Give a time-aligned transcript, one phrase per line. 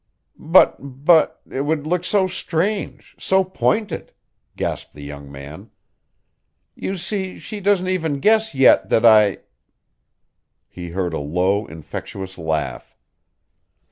[0.39, 4.13] "But but it would look so strange, so pointed,"
[4.55, 5.69] gasped the young man.
[6.73, 9.41] "You see she doesn't even guess yet that I"
[10.67, 12.97] He heard a low, infectious laugh.